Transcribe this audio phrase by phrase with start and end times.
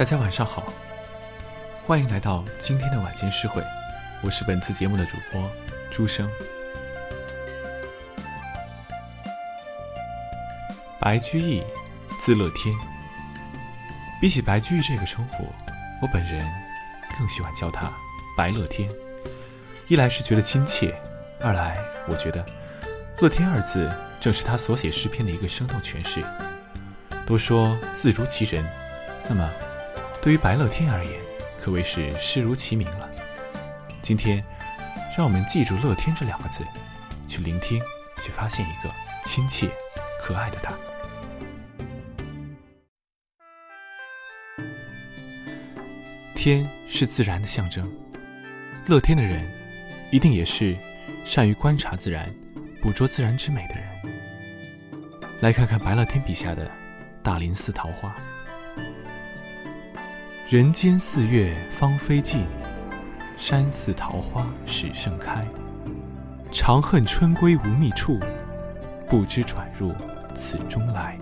[0.00, 0.72] 大家晚上好，
[1.86, 3.62] 欢迎来到今天的晚间诗会，
[4.22, 5.46] 我是本次节目的主播
[5.90, 6.26] 朱生。
[10.98, 11.62] 白居易，
[12.18, 12.74] 字乐天。
[14.22, 15.52] 比起白居易这个称呼，
[16.00, 16.50] 我本人
[17.18, 17.92] 更喜欢叫他
[18.34, 18.90] 白乐天。
[19.86, 20.98] 一来是觉得亲切，
[21.42, 21.76] 二来
[22.08, 22.42] 我觉得
[23.20, 26.24] “乐天”二字正是他所写诗篇的一个生动诠释。
[27.26, 28.64] 都说字如其人，
[29.28, 29.46] 那么。
[30.22, 31.18] 对于白乐天而言，
[31.58, 33.10] 可谓是视如其名了。
[34.02, 34.44] 今天，
[35.16, 36.62] 让我们记住“乐天”这两个字，
[37.26, 37.80] 去聆听，
[38.18, 39.70] 去发现一个亲切、
[40.20, 40.74] 可爱的他。
[46.34, 47.90] 天是自然的象征，
[48.86, 49.50] 乐天的人，
[50.12, 50.76] 一定也是
[51.24, 52.28] 善于观察自然、
[52.82, 53.88] 捕捉自然之美的人。
[55.40, 56.70] 来看看白乐天笔下的
[57.22, 58.14] 大林寺桃花。
[60.50, 62.44] 人间四月芳菲尽，
[63.36, 65.46] 山寺桃花始盛开。
[66.50, 68.18] 长恨春归无觅处，
[69.08, 69.94] 不知转入
[70.34, 71.16] 此中来。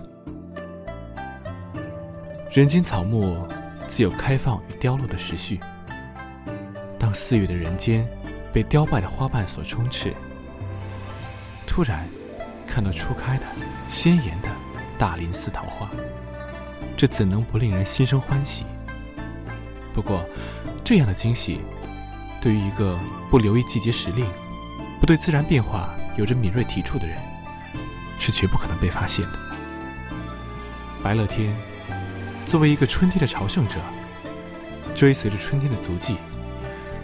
[2.51, 3.47] 人间草木
[3.85, 5.59] 自有开放与凋落的时序。
[6.97, 8.09] 当四月的人间
[8.51, 10.11] 被凋败的花瓣所充斥，
[11.67, 12.09] 突然
[12.65, 13.45] 看到初开的
[13.87, 14.49] 鲜艳的
[14.97, 15.87] 大林寺桃花，
[16.97, 18.65] 这怎能不令人心生欢喜？
[19.99, 20.25] 不过，
[20.81, 21.59] 这样的惊喜，
[22.39, 22.97] 对于一个
[23.29, 24.25] 不留意季节时令、
[24.97, 27.17] 不对自然变化有着敏锐体触的人，
[28.17, 29.39] 是绝不可能被发现的。
[31.03, 31.53] 白乐天
[32.45, 33.81] 作为一个春天的朝圣者，
[34.95, 36.15] 追随着春天的足迹，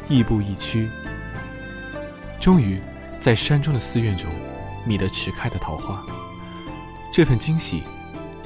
[0.08, 0.90] 亦步亦趋，
[2.40, 2.80] 终于
[3.20, 4.32] 在山中的寺院中
[4.86, 6.02] 觅得迟开的桃花。
[7.12, 7.84] 这份惊喜，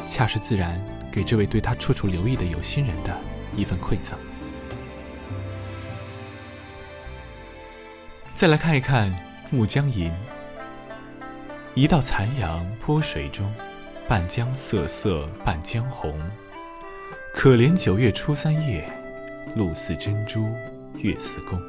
[0.07, 0.75] 恰是自然
[1.11, 3.15] 给这位对他处处留意的有心人的
[3.55, 4.17] 一份馈赠。
[8.39, 9.13] 再来看一看
[9.49, 10.09] 《暮江吟》：
[11.73, 13.53] 一道残阳铺水中，
[14.07, 16.17] 半江瑟瑟半江红。
[17.33, 18.89] 可怜九月初三夜，
[19.57, 20.47] 露似真珠
[20.99, 21.59] 月似弓。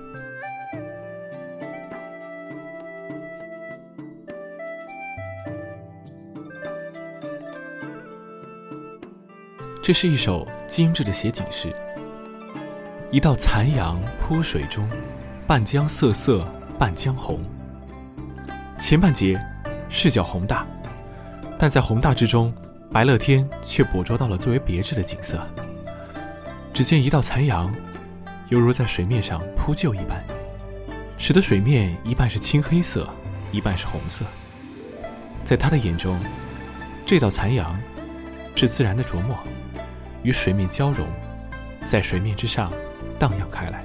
[9.83, 11.75] 这是一首精致的写景诗。
[13.11, 14.89] 一道残阳铺水中，
[15.49, 16.47] 半江瑟瑟。
[16.81, 17.39] 半江红，
[18.79, 19.39] 前半节
[19.91, 20.67] 视角宏大，
[21.59, 22.51] 但在宏大之中，
[22.91, 25.47] 白乐天却捕捉到了最为别致的景色。
[26.73, 27.71] 只见一道残阳，
[28.49, 30.25] 犹如在水面上铺就一般，
[31.19, 33.07] 使得水面一半是青黑色，
[33.53, 34.25] 一半是红色。
[35.45, 36.19] 在他的眼中，
[37.05, 37.79] 这道残阳
[38.57, 39.39] 是自然的琢磨，
[40.23, 41.07] 与水面交融，
[41.85, 42.73] 在水面之上
[43.19, 43.85] 荡漾开来。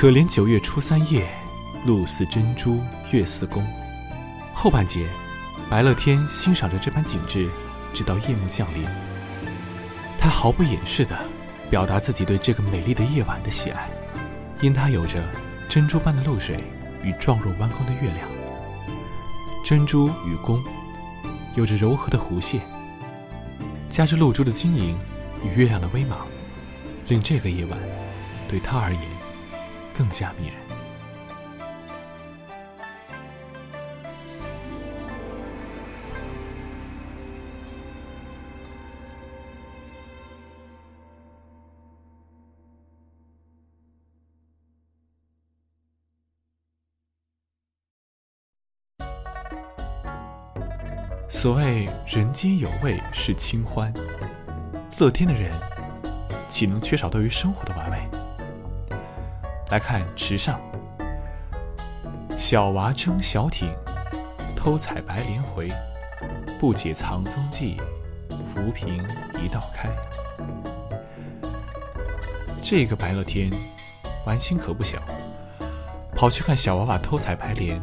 [0.00, 1.28] 可怜九月初三夜，
[1.84, 2.80] 露似真珠
[3.12, 3.62] 月似弓。
[4.54, 5.06] 后半节，
[5.68, 7.50] 白乐天欣赏着这般景致，
[7.92, 8.88] 直到夜幕降临。
[10.18, 11.14] 他毫不掩饰地
[11.68, 13.90] 表达自己对这个美丽的夜晚的喜爱，
[14.62, 15.22] 因它有着
[15.68, 16.64] 珍珠般的露水
[17.02, 18.26] 与状若弯弓的月亮。
[19.62, 20.64] 珍珠与弓，
[21.56, 22.62] 有着柔和的弧线，
[23.90, 24.98] 夹着露珠的晶莹
[25.44, 26.26] 与月亮的微芒，
[27.06, 27.78] 令这个夜晚
[28.48, 29.19] 对他而言。
[29.96, 30.56] 更加迷人。
[51.28, 53.90] 所谓人间有味是清欢，
[54.98, 55.50] 乐天的人
[56.50, 57.99] 岂能缺少对于生活的完美？
[59.70, 60.60] 来看池上，
[62.36, 63.72] 小娃撑小艇，
[64.56, 65.68] 偷采白莲回，
[66.58, 67.80] 不解藏踪迹，
[68.52, 69.00] 浮萍
[69.40, 69.88] 一道开。
[72.60, 73.48] 这个白乐天，
[74.26, 74.98] 玩心可不小，
[76.16, 77.80] 跑去看小娃娃偷采白莲，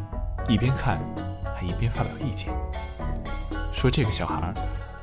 [0.50, 1.00] 一边看，
[1.56, 2.50] 还一边发表意见，
[3.74, 4.54] 说这个小孩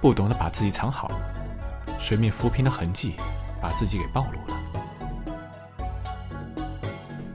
[0.03, 1.11] 不懂得把自己藏好，
[1.99, 3.15] 水面浮萍的痕迹，
[3.59, 4.61] 把自己给暴露了。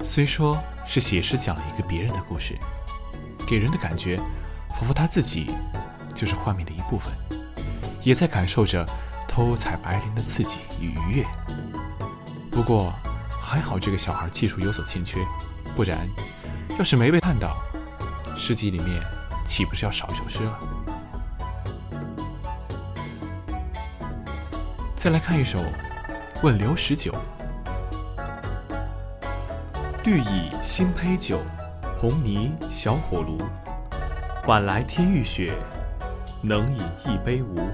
[0.10, 0.58] 虽说
[0.88, 2.58] 是写诗讲了一个别人的故事，
[3.48, 4.18] 给人的感觉
[4.70, 5.52] 仿佛他自己
[6.16, 7.14] 就是画面的一部分，
[8.02, 8.84] 也在感受着
[9.28, 11.26] 偷采白莲的刺激与愉悦。
[12.50, 12.92] 不过
[13.40, 15.20] 还好这个小孩技术有所欠缺，
[15.76, 16.00] 不然
[16.80, 17.62] 要是没被看到，
[18.36, 19.04] 诗集里面
[19.46, 20.60] 岂不是要少一首诗了？
[24.96, 25.60] 再来看一首
[26.42, 27.12] 《问刘十九》：
[30.06, 31.42] 绿蚁新醅酒，
[31.98, 33.38] 红泥小火炉。
[34.48, 35.54] 晚来天欲雪，
[36.42, 37.70] 能饮一杯无？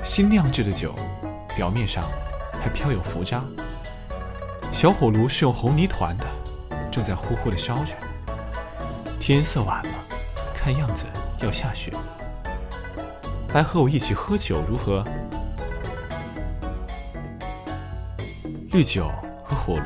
[0.00, 0.94] 新酿制的酒，
[1.56, 2.04] 表面上
[2.62, 3.42] 还飘有浮渣。
[4.70, 6.24] 小火炉是用红泥团的，
[6.88, 7.94] 正在呼呼的烧着。
[9.18, 9.92] 天色晚了，
[10.54, 11.04] 看样子
[11.40, 11.92] 要下雪。
[13.52, 15.04] 来和我一起喝酒如何？
[18.70, 19.10] 绿酒
[19.44, 19.84] 和火炉，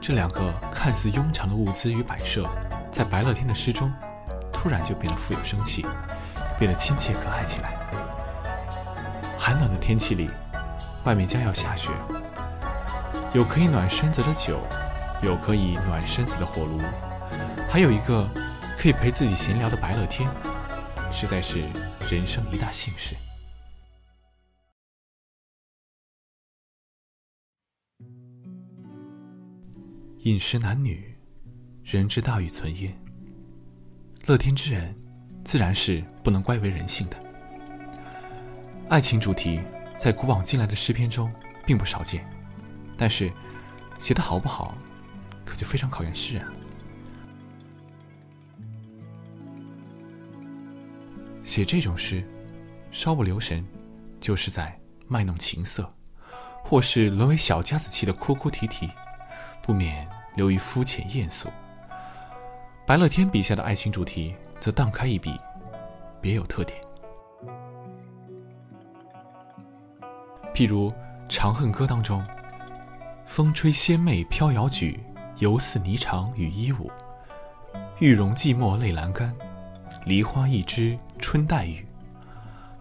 [0.00, 2.48] 这两个看似庸常的物资与摆设，
[2.90, 3.92] 在白乐天的诗中，
[4.52, 5.86] 突然就变得富有生气，
[6.58, 7.74] 变得亲切可爱起来。
[9.38, 10.28] 寒冷的天气里，
[11.04, 11.90] 外面将要下雪，
[13.32, 14.60] 有可以暖身子的酒，
[15.22, 16.80] 有可以暖身子的火炉，
[17.70, 18.28] 还有一个
[18.76, 20.28] 可以陪自己闲聊的白乐天，
[21.10, 21.62] 实在是。
[22.10, 23.16] 人生一大幸事。
[30.24, 31.14] 饮食男女，
[31.82, 32.98] 人之大欲存焉。
[34.24, 34.96] 乐天之人，
[35.44, 37.24] 自然是不能乖为人性的。
[38.88, 39.60] 爱情主题
[39.98, 41.30] 在古往今来的诗篇中
[41.66, 42.26] 并不少见，
[42.96, 43.30] 但是
[43.98, 44.74] 写的好不好，
[45.44, 46.52] 可就非常考验诗人了。
[51.42, 52.26] 写这种诗，
[52.90, 53.62] 稍不留神，
[54.20, 54.74] 就是在
[55.06, 55.94] 卖弄情色，
[56.64, 58.88] 或是沦为小家子气的哭哭啼啼，
[59.64, 60.06] 不免
[60.36, 61.48] 流于肤浅艳俗。
[62.86, 65.40] 白乐天笔下的爱情主题则荡开一笔，
[66.20, 66.78] 别有特点。
[70.52, 70.90] 譬如
[71.30, 72.22] 《长恨歌》当中
[73.24, 75.00] ：“风吹仙袂飘摇举，
[75.38, 76.92] 犹似霓裳羽衣舞。
[78.00, 79.34] 玉容寂寞泪阑干。”
[80.04, 81.86] 梨花一枝春带雨，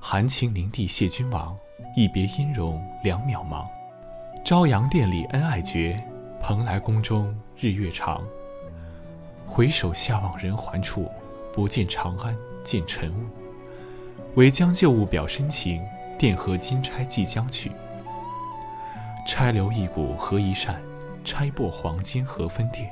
[0.01, 1.55] 含情凝睇谢君王。
[1.95, 3.65] 一别音容两渺茫。
[4.43, 6.03] 朝阳殿里恩爱绝，
[6.45, 8.21] 蓬莱宫中日月长。
[9.45, 11.09] 回首下望人寰处，
[11.53, 12.35] 不见长安
[12.65, 13.23] 见尘雾。
[14.35, 15.81] 唯将旧物表深情，
[16.19, 17.71] 钿合金钗寄将去。
[19.25, 20.81] 钗留一股合一扇，
[21.23, 22.91] 钗擘黄金何分店？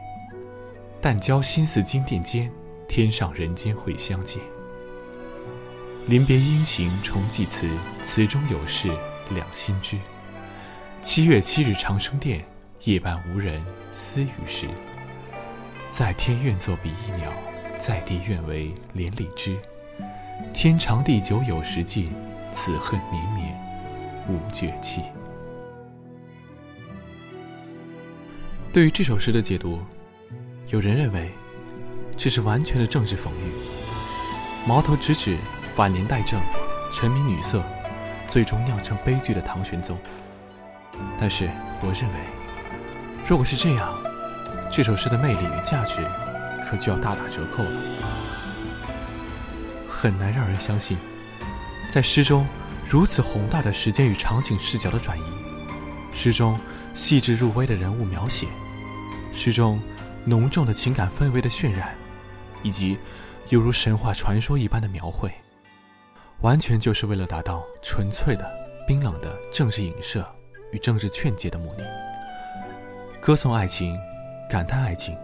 [1.02, 2.50] 但教心似金殿间。
[2.88, 4.42] 天上人间会相见，
[6.08, 7.70] 临别殷勤重寄词，
[8.04, 8.92] 词中有事
[9.30, 9.98] 两心知。
[11.02, 12.44] 七月七日长生殿，
[12.86, 14.68] 夜半无人私语时。
[15.90, 17.32] 在天愿作比翼鸟，
[17.78, 19.56] 在地愿为连理枝。
[20.54, 22.12] 天长地久有时尽，
[22.52, 23.56] 此恨绵绵
[24.28, 25.04] 无绝期。
[28.74, 29.80] 对于这首诗的解读，
[30.68, 31.30] 有人认为。
[32.18, 33.52] 这是完全的政治讽喻，
[34.68, 35.38] 矛头直指
[35.76, 36.40] 晚年代政、
[36.94, 37.64] 沉迷女色，
[38.28, 39.98] 最终酿成悲剧的唐玄宗。
[41.18, 41.50] 但是，
[41.82, 42.20] 我认为，
[43.26, 43.94] 如果是这样，
[44.72, 46.06] 这首诗的魅力与价值
[46.66, 47.72] 可就要大打折扣了。
[49.88, 50.98] 很难让人相信，
[51.90, 52.46] 在诗中
[52.88, 55.24] 如此宏大的时间与场景视角的转移，
[56.14, 56.60] 诗中
[56.94, 58.48] 细致入微的人物描写，
[59.32, 59.82] 诗中
[60.26, 61.96] 浓重的情感氛围的渲染。
[62.64, 62.96] 以及
[63.50, 65.32] 犹如神话传说一般的描绘，
[66.42, 68.48] 完全就是为了达到纯粹的、
[68.86, 70.24] 冰冷的政治影射
[70.72, 72.11] 与政治劝诫的目的。
[73.22, 73.96] 歌颂爱情，
[74.50, 75.16] 感叹爱情，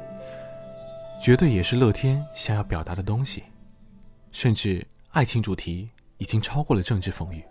[1.20, 3.44] 绝对也是乐天想要表达的东西。
[4.32, 5.90] 甚至爱情主题
[6.20, 7.44] 已经超过了政治风雨。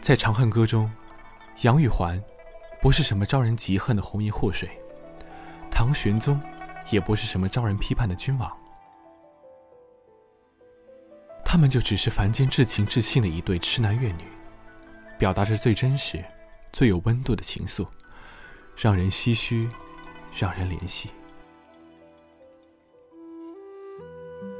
[0.00, 0.90] 在《长恨歌》中，
[1.60, 2.20] 杨玉环
[2.82, 4.68] 不是什么招人嫉恨的红颜祸水，
[5.70, 6.40] 唐玄宗。
[6.90, 8.54] 也不是什么招人批判的君王，
[11.42, 14.24] 他们就只是凡间至情至性的一对痴男怨女，
[15.16, 16.22] 表达着最真实、
[16.74, 17.88] 最有温度的情愫，
[18.76, 19.68] 让人唏嘘，
[20.32, 21.10] 让人怜惜。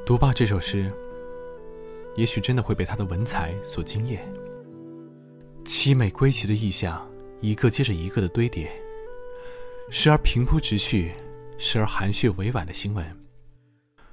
[0.06, 0.92] 读罢这首诗，
[2.16, 4.25] 也许真的会被他的文采所惊艳。
[5.64, 7.06] 凄美归奇的意象，
[7.40, 8.71] 一个接着一个的堆叠，
[9.90, 11.12] 时而平铺直叙。
[11.56, 13.16] 时而含蓄委婉的行文，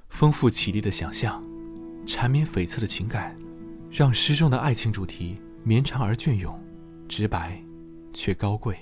[0.08, 1.42] 丰富绮丽的想象，
[2.06, 3.36] 缠绵悱恻的情感，
[3.90, 6.56] 让诗中的爱情主题绵长而隽永，
[7.08, 7.60] 直白
[8.12, 8.78] 却高贵。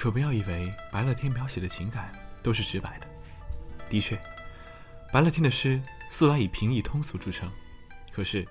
[0.00, 2.10] 可不要以为白乐天描写的情感
[2.42, 3.06] 都是直白的。
[3.90, 4.18] 的确，
[5.12, 5.78] 白乐天的诗
[6.08, 7.50] 素来以平易通俗著称，
[8.10, 8.48] 可是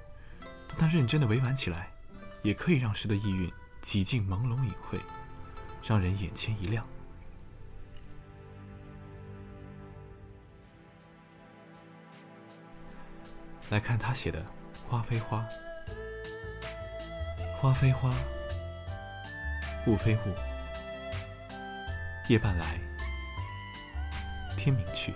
[0.67, 1.89] 当他认真的委婉起来，
[2.43, 3.51] 也可以让诗的意蕴
[3.81, 4.99] 几近朦胧隐晦，
[5.83, 6.87] 让人眼前一亮。
[13.69, 14.39] 来看他写的
[14.87, 15.43] 《花非花》，
[17.57, 18.13] 花非花，
[19.87, 20.35] 雾非雾，
[22.29, 22.79] 夜半来，
[24.55, 25.15] 天明去。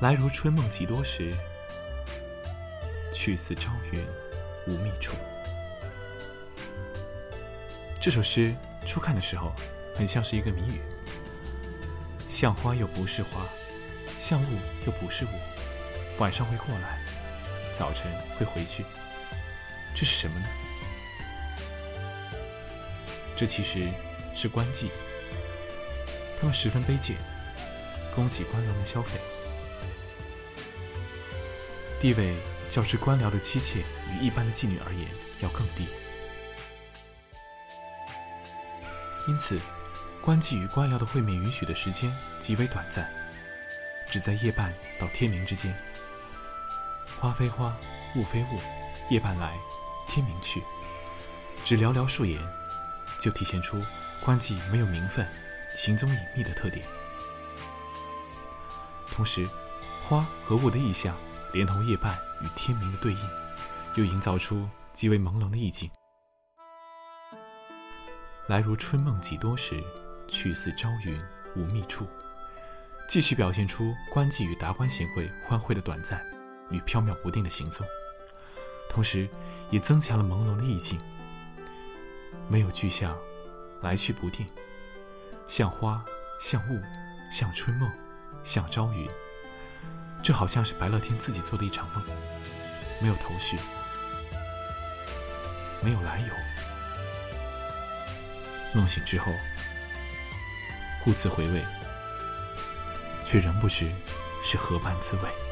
[0.00, 1.34] 来如春梦几多时，
[3.12, 4.00] 去似朝云
[4.68, 5.16] 无觅处。
[8.00, 8.54] 这首诗
[8.86, 9.52] 初看的时候，
[9.96, 10.80] 很像是一个谜语，
[12.28, 13.44] 像花又不是花，
[14.16, 15.28] 像雾又不是雾，
[16.18, 17.00] 晚上会过来。
[17.72, 18.84] 早晨会回去，
[19.92, 20.46] 这是什么呢？
[23.34, 23.88] 这其实
[24.36, 24.86] 是官妓，
[26.38, 27.16] 他们十分卑贱，
[28.14, 29.18] 供给官僚们消费，
[32.00, 32.36] 地位
[32.68, 35.06] 较之官僚的妻妾与一般的妓女而言
[35.40, 35.86] 要更低，
[39.26, 39.58] 因此，
[40.20, 43.10] 官妓与官僚的会面允许的时间极为短暂，
[44.10, 45.74] 只在夜半到天明之间。
[47.18, 47.74] 花非花，
[48.16, 48.60] 雾非雾，
[49.08, 49.54] 夜半来，
[50.06, 50.62] 天明去。
[51.64, 52.38] 只寥寥数言，
[53.18, 53.82] 就体现出
[54.22, 55.26] 官妓没有名分、
[55.76, 56.84] 行踪隐秘的特点。
[59.10, 59.46] 同时，
[60.02, 61.16] 花和雾的意象，
[61.52, 63.30] 连同夜半与天明的对应，
[63.96, 65.90] 又营造出极为朦胧的意境。
[68.48, 69.82] 来如春梦几多时，
[70.28, 71.20] 去似朝云
[71.56, 72.06] 无觅处。
[73.08, 76.24] 继续表现出官妓与达官显贵欢会的短暂。
[76.70, 77.86] 与飘渺不定的行踪，
[78.88, 79.28] 同时
[79.70, 80.98] 也增强了朦胧的意境。
[82.48, 83.16] 没有具象，
[83.82, 84.46] 来去不定，
[85.46, 86.04] 像花，
[86.40, 86.80] 像雾，
[87.30, 87.90] 像春梦，
[88.42, 89.08] 像朝云。
[90.22, 92.02] 这好像是白乐天自己做的一场梦，
[93.00, 93.58] 没有头绪，
[95.82, 96.34] 没有来由。
[98.72, 99.30] 梦醒之后，
[101.04, 101.62] 故自回味，
[103.24, 103.92] 却仍不知
[104.42, 105.43] 是何般滋味。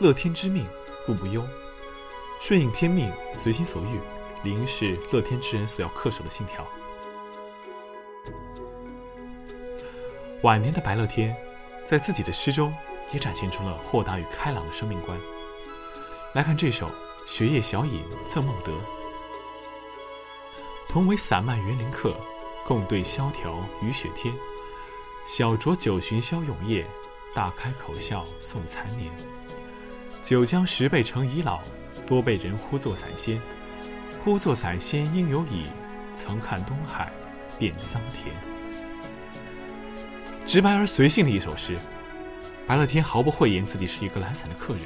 [0.00, 0.64] 乐天之命，
[1.04, 1.42] 故不忧；
[2.40, 3.98] 顺应天命，随心所欲，
[4.44, 6.64] 理应是乐天之人所要恪守的信条。
[10.42, 11.36] 晚年的白乐天，
[11.84, 12.72] 在自己的诗中
[13.12, 15.18] 也展现出了豁达与开朗的生命观。
[16.32, 16.86] 来看这首
[17.26, 18.70] 《雪夜小饮赠孟德》：
[20.88, 22.16] 同为散漫园林客，
[22.64, 24.32] 共对萧条雨雪天。
[25.24, 26.86] 小酌九旬消永夜，
[27.34, 29.10] 大开口笑送残年。
[30.22, 31.60] 九江十倍成已老，
[32.06, 33.40] 多被人呼作散仙。
[34.22, 35.64] 呼作散仙应有矣，
[36.12, 37.10] 曾看东海
[37.58, 38.34] 变桑田。
[40.44, 41.78] 直白而随性的一首诗，
[42.66, 44.82] 白乐天毫不讳言自己是一个懒散的客人，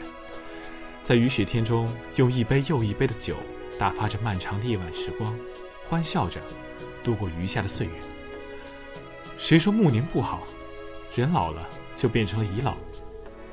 [1.03, 3.37] 在雨雪天中用一杯又一杯的酒
[3.79, 5.35] 打发着漫长的夜晚时光，
[5.89, 6.41] 欢笑着
[7.03, 7.93] 度过余下的岁月。
[9.37, 10.43] 谁说暮年不好？
[11.17, 12.77] 人老了就变成了已老。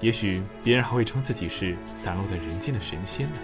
[0.02, 3.36] 也许别人还会称自己是散落在人间的神仙呢。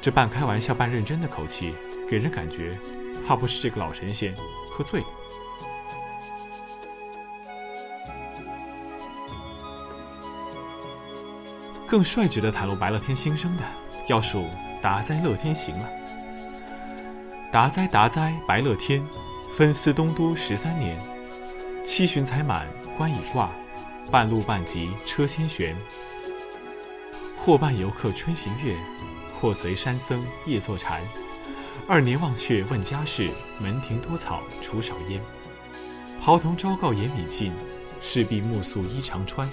[0.00, 1.74] 这半开玩笑半认真的口气，
[2.08, 2.78] 给人感觉，
[3.26, 4.34] 怕不是这个老神仙
[4.70, 5.06] 喝醉了。
[11.86, 13.64] 更率直的袒露白乐天心声的，
[14.08, 14.46] 要数
[14.80, 15.90] 达哉乐天行了。
[17.50, 19.04] 达哉达哉白乐天，
[19.50, 20.96] 分司东都十三年，
[21.84, 22.66] 七旬才满
[22.96, 23.50] 官已挂。
[24.10, 25.76] 半路半笈车先悬，
[27.36, 28.76] 或伴游客春行月，
[29.32, 31.00] 或随山僧夜坐禅。
[31.86, 35.22] 二年忘却问家事，门庭多草除少烟。
[36.20, 37.52] 袍童昭告严米尽，
[38.00, 39.48] 势必暮宿衣长穿。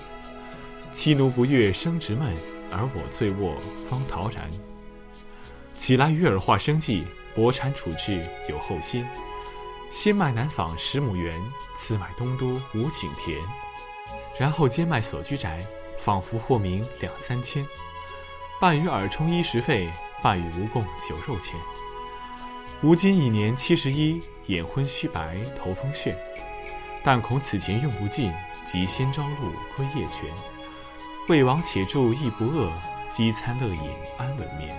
[0.91, 2.35] 妻奴不悦生直闷，
[2.71, 3.55] 而我醉卧
[3.87, 4.49] 方陶然。
[5.75, 9.07] 起来与尔化生计，薄产处置有后先。
[9.91, 11.39] 先卖南坊十亩园，
[11.75, 13.39] 次买东都五顷田。
[14.39, 15.65] 然后兼卖所居宅，
[15.97, 17.65] 仿佛获名两三千。
[18.59, 19.89] 半与耳充衣食费，
[20.21, 21.55] 半与吴共酒肉钱。
[22.83, 26.15] 吾今已年七十一，眼昏须白，头风眩。
[27.03, 28.31] 但恐此钱用不尽，
[28.65, 30.29] 即先朝露，归夜泉。
[31.27, 32.71] 魏王且住亦不饿，
[33.09, 34.77] 饥餐乐饮安稳眠。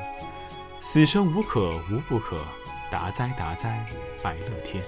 [0.81, 2.45] 死生无可无不可，
[2.91, 3.85] 达哉达哉
[4.23, 4.83] 白乐天。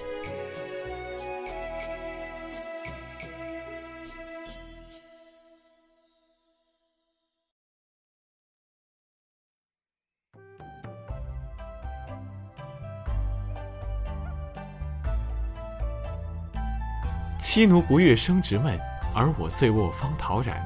[17.53, 18.79] 妻奴不悦生直闷，
[19.13, 20.65] 而我醉卧方陶然。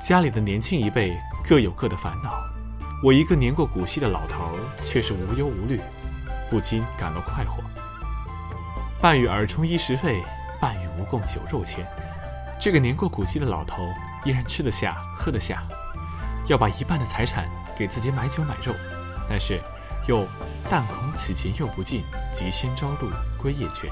[0.00, 1.14] 家里的年轻一辈
[1.46, 2.42] 各有各的烦恼，
[3.02, 5.78] 我一个年过古稀的老头却是无忧无虑，
[6.48, 7.62] 不禁感到快活。
[8.98, 10.22] 半与儿充衣食费，
[10.58, 11.86] 半与无共酒肉钱。
[12.58, 13.86] 这个年过古稀的老头
[14.24, 15.64] 依然吃得下、喝得下，
[16.46, 18.74] 要把一半的财产给自己买酒买肉，
[19.28, 19.60] 但是
[20.08, 20.26] 又
[20.70, 23.90] 但恐此钱用不尽，即先朝露，归夜泉。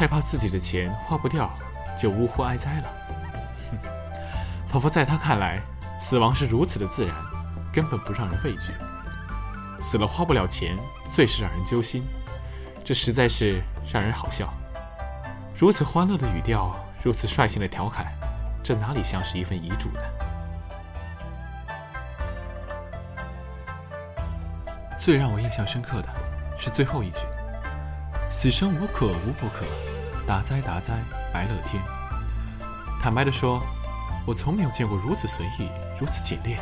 [0.00, 1.50] 害怕自己的钱花不掉，
[1.94, 2.88] 就呜呼哀哉了。
[3.70, 3.76] 哼，
[4.66, 5.60] 仿佛在他看来，
[6.00, 7.14] 死亡是如此的自然，
[7.70, 8.72] 根本不让人畏惧。
[9.78, 10.74] 死了花不了钱，
[11.06, 12.02] 最是让人揪心。
[12.82, 13.60] 这实在是
[13.92, 14.50] 让人好笑。
[15.54, 18.06] 如此欢乐的语调，如此率性的调侃，
[18.64, 20.00] 这哪里像是一份遗嘱呢？
[24.96, 26.08] 最让我印象深刻的
[26.56, 27.20] 是最后一句
[28.30, 29.66] ：“死生无可无不可。”
[30.26, 30.94] 达哉达哉，
[31.32, 31.82] 白乐天。
[33.02, 33.60] 坦白地说，
[34.24, 36.60] 我从没有见过如此随意、如此简练、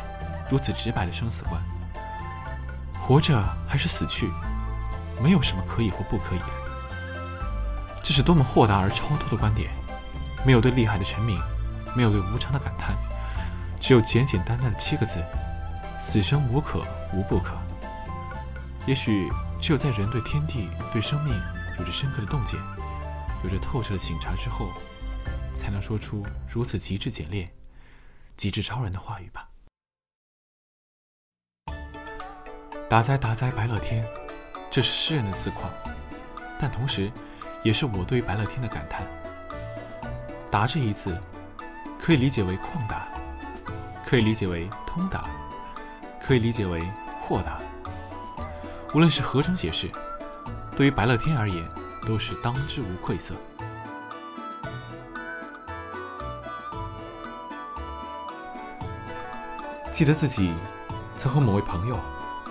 [0.49, 1.61] 如此直白的生死观。
[2.99, 4.31] 活着还是死去，
[5.21, 6.45] 没有什么可以或不可以的。
[8.01, 9.69] 这是多么豁达而超脱的观点！
[10.43, 11.39] 没有对厉害的成名，
[11.95, 12.95] 没有对无常的感叹，
[13.79, 15.23] 只有简简单单的七个字：
[15.99, 17.53] 死生无可无不可。
[18.87, 19.29] 也许
[19.59, 21.33] 只有在人对天地、对生命
[21.79, 22.59] 有着深刻的洞见。
[23.43, 24.69] 有着透彻的醒察之后，
[25.53, 27.49] 才能说出如此极致简练、
[28.35, 29.47] 极致超然的话语吧。
[32.89, 34.05] 达哉达哉，白乐天，
[34.69, 35.69] 这是诗人的自夸，
[36.59, 37.09] 但同时，
[37.63, 39.07] 也是我对白乐天的感叹。
[40.51, 41.17] 达这一字，
[41.97, 43.07] 可以理解为旷达，
[44.05, 45.29] 可以理解为通达，
[46.19, 46.83] 可以理解为
[47.21, 47.61] 豁达。
[48.93, 49.89] 无论是何种解释，
[50.79, 51.69] 对于白乐天而言。
[52.07, 53.35] 都是当之无愧色。
[59.91, 60.53] 记得自己
[61.17, 61.99] 曾和某位朋友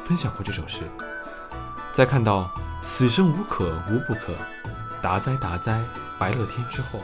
[0.05, 0.83] 分享过这首诗，
[1.93, 2.49] 在看到
[2.85, 4.35] “死生无可无不可，
[5.03, 5.83] 达哉达哉
[6.19, 7.01] 白乐天”之后，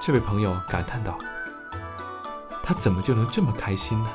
[0.00, 1.18] 这位朋友感叹道
[2.62, 4.08] ：“他怎么就能这么开心呢？”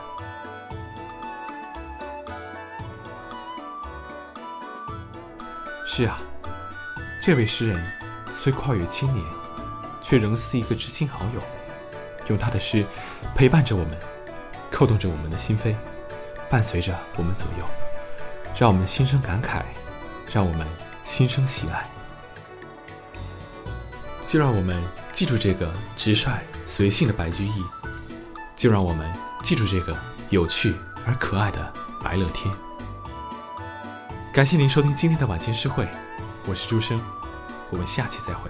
[6.00, 6.18] 是啊。
[7.22, 7.86] 这位诗人
[8.34, 9.26] 虽跨越千年，
[10.02, 11.42] 却仍似一个知心好友，
[12.30, 12.86] 用他的诗
[13.36, 13.98] 陪伴着我们，
[14.72, 15.76] 扣动着我们的心扉，
[16.50, 17.66] 伴随着我们左右，
[18.58, 19.62] 让我们心生感慨，
[20.32, 20.66] 让我们
[21.04, 21.86] 心生喜爱。
[24.24, 24.82] 就让我们
[25.12, 27.62] 记住这个直率随性的白居易，
[28.56, 29.06] 就让我们
[29.44, 29.98] 记住这个
[30.30, 30.74] 有趣
[31.06, 32.50] 而可爱的白乐天。
[34.40, 35.86] 感谢您收听今天的晚间诗会。
[36.46, 36.98] 我是朱生，
[37.70, 38.50] 我们下期再会。